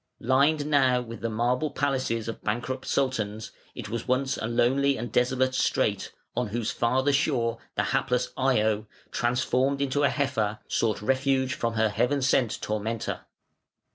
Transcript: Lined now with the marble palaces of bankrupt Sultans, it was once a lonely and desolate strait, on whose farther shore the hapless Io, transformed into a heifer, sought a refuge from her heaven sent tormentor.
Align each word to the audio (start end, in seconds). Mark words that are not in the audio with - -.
Lined 0.23 0.65
now 0.65 0.99
with 0.99 1.21
the 1.21 1.29
marble 1.29 1.69
palaces 1.69 2.27
of 2.27 2.43
bankrupt 2.43 2.87
Sultans, 2.87 3.51
it 3.75 3.87
was 3.87 4.07
once 4.07 4.35
a 4.35 4.47
lonely 4.47 4.97
and 4.97 5.11
desolate 5.11 5.53
strait, 5.53 6.11
on 6.35 6.47
whose 6.47 6.71
farther 6.71 7.13
shore 7.13 7.59
the 7.75 7.83
hapless 7.93 8.29
Io, 8.35 8.87
transformed 9.11 9.79
into 9.79 10.01
a 10.01 10.09
heifer, 10.09 10.57
sought 10.67 11.03
a 11.03 11.05
refuge 11.05 11.53
from 11.53 11.75
her 11.75 11.89
heaven 11.89 12.23
sent 12.23 12.59
tormentor. 12.63 13.27